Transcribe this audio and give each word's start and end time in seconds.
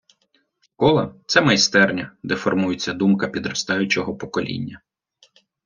Школа— 0.59 1.15
це 1.25 1.41
майстерня, 1.41 2.11
де 2.23 2.35
формується 2.35 2.93
думка 2.93 3.27
підростаючого 3.27 4.15
покоління. 4.15 4.81